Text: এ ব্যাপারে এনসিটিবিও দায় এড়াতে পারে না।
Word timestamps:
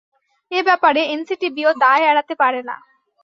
এ 0.51 0.59
ব্যাপারে 0.67 1.01
এনসিটিবিও 1.13 1.71
দায় 1.83 2.03
এড়াতে 2.03 2.33
পারে 2.41 2.61
না। 2.69 2.75